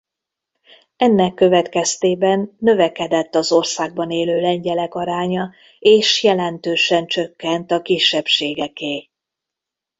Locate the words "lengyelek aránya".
4.41-5.53